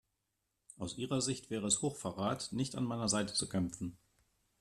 Aus 0.79 0.97
ihrer 0.97 1.21
Sicht 1.21 1.51
wäre 1.51 1.67
es 1.67 1.83
Hochverrat, 1.83 2.53
nicht 2.53 2.75
an 2.75 2.85
meiner 2.85 3.07
Seite 3.07 3.35
zu 3.35 3.47
kämpfen. 3.47 3.99